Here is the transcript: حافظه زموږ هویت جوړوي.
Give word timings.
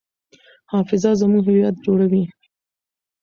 حافظه 0.71 1.11
زموږ 1.21 1.43
هویت 1.47 1.75
جوړوي. 1.85 2.23